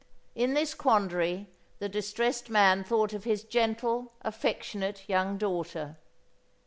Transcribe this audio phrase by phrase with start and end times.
[0.33, 1.45] In this quandary
[1.77, 5.99] the distressed man thought of his gentle, affectionate, young daughter.